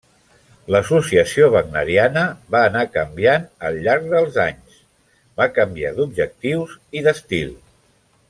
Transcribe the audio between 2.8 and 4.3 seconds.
canviant al llarg